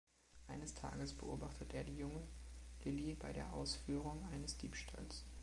[0.47, 2.27] Eines Tages beobachtet er die junge
[2.83, 5.25] Lili bei der Ausführung eines Diebstahls.